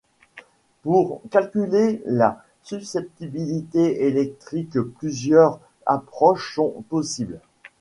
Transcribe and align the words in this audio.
Pour 0.81 1.21
calculer 1.29 2.01
la 2.07 2.43
susceptibilité 2.63 4.07
électrique, 4.07 4.79
plusieurs 4.97 5.59
approches 5.85 6.55
sont 6.55 6.83
possibles. 6.89 7.39